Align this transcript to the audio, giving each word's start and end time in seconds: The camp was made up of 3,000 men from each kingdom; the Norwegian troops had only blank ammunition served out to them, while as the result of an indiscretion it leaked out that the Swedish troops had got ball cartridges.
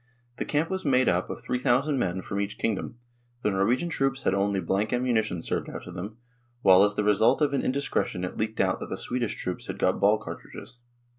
The 0.37 0.45
camp 0.45 0.71
was 0.71 0.83
made 0.83 1.07
up 1.07 1.29
of 1.29 1.43
3,000 1.43 1.95
men 1.99 2.23
from 2.23 2.41
each 2.41 2.57
kingdom; 2.57 2.97
the 3.43 3.51
Norwegian 3.51 3.89
troops 3.89 4.23
had 4.23 4.33
only 4.33 4.59
blank 4.59 4.91
ammunition 4.91 5.43
served 5.43 5.69
out 5.69 5.83
to 5.83 5.91
them, 5.91 6.17
while 6.63 6.83
as 6.83 6.95
the 6.95 7.03
result 7.03 7.39
of 7.39 7.53
an 7.53 7.61
indiscretion 7.61 8.23
it 8.23 8.35
leaked 8.35 8.59
out 8.59 8.79
that 8.79 8.89
the 8.89 8.97
Swedish 8.97 9.35
troops 9.35 9.67
had 9.67 9.77
got 9.77 9.99
ball 9.99 10.17
cartridges. 10.17 10.79